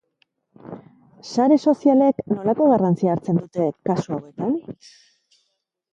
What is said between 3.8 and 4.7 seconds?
kasu hauetan?